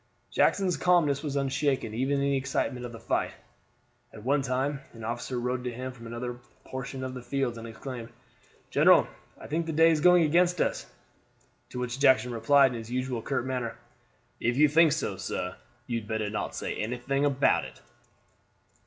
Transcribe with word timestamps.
Jackson's 0.31 0.77
calmness 0.77 1.21
was 1.21 1.35
unshaken 1.35 1.93
even 1.93 2.15
in 2.15 2.21
the 2.21 2.35
excitement 2.35 2.87
of 2.87 2.91
the 2.91 2.99
fight. 2.99 3.33
At 4.11 4.23
one 4.23 4.41
time 4.41 4.81
an 4.93 5.03
officer 5.03 5.39
rode 5.39 5.59
up 5.59 5.65
to 5.65 5.71
him 5.71 5.91
from 5.91 6.07
another 6.07 6.39
portion 6.65 7.03
of 7.03 7.13
the 7.13 7.21
field 7.21 7.55
and 7.55 7.67
exclaimed, 7.67 8.09
"General, 8.71 9.07
I 9.39 9.45
think 9.45 9.67
the 9.67 9.71
day 9.71 9.91
is 9.91 10.01
going 10.01 10.23
against 10.23 10.59
us!" 10.59 10.87
To 11.69 11.79
which 11.79 11.99
Jackson 11.99 12.31
replied 12.33 12.71
in 12.71 12.79
his 12.79 12.89
usual 12.89 13.21
curt 13.21 13.45
manner, 13.45 13.77
"If 14.39 14.57
you 14.57 14.67
think 14.67 14.91
so, 14.91 15.17
sir, 15.17 15.55
you 15.85 15.99
had 15.99 16.07
better 16.07 16.31
not 16.31 16.55
say 16.55 16.77
anything 16.77 17.23
about 17.23 17.63
it." 17.65 17.79